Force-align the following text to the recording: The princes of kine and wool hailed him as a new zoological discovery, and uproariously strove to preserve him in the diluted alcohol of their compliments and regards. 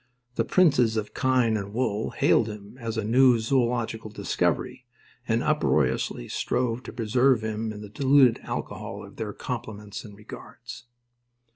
The 0.33 0.43
princes 0.43 0.97
of 0.97 1.13
kine 1.13 1.55
and 1.55 1.75
wool 1.75 2.09
hailed 2.09 2.47
him 2.47 2.75
as 2.79 2.97
a 2.97 3.03
new 3.03 3.37
zoological 3.37 4.09
discovery, 4.09 4.87
and 5.27 5.43
uproariously 5.43 6.27
strove 6.27 6.81
to 6.85 6.91
preserve 6.91 7.43
him 7.43 7.71
in 7.71 7.81
the 7.81 7.87
diluted 7.89 8.39
alcohol 8.41 9.05
of 9.05 9.17
their 9.17 9.31
compliments 9.31 10.03
and 10.03 10.17
regards. 10.17 10.85